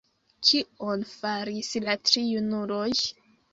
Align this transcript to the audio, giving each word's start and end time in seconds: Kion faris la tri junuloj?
Kion 0.47 1.05
faris 1.09 1.71
la 1.85 1.97
tri 2.09 2.25
junuloj? 2.33 2.91